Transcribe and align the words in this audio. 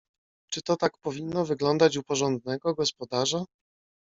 "Czy 0.51 0.61
to 0.61 0.75
tak 0.77 0.97
powinno 1.01 1.45
wyglądać 1.45 1.97
u 1.97 2.03
porządnego 2.03 2.73
gospodarza?" 2.73 3.45